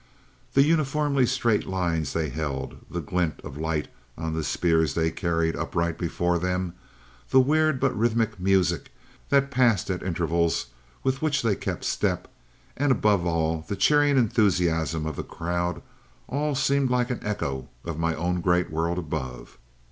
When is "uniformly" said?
0.63-1.27